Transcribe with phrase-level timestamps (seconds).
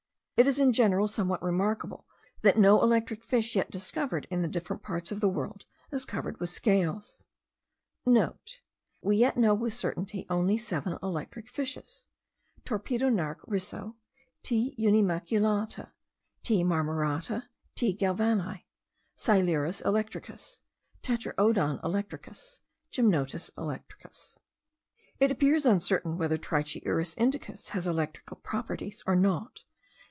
[0.37, 2.07] It is in general somewhat remarkable,
[2.41, 6.39] that no electric fish yet discovered in the different parts of the world, is covered
[6.39, 7.23] with scales.*
[8.05, 8.05] (*
[9.03, 12.07] We yet know with certainty only seven electric fishes;
[12.65, 13.93] Torpedo narke, Risso,
[14.41, 14.73] T.
[14.79, 15.91] unimaculata,
[16.41, 16.63] T.
[16.63, 17.43] marmorata,
[17.75, 17.95] T.
[17.95, 18.63] galvanii,
[19.15, 20.61] Silurus electricus,
[21.03, 22.61] Tetraodon electricus,
[22.91, 24.39] Gymnotus electricus.
[25.19, 29.65] It appears uncertain whether the Trichiurus indicus has electrical properties or not.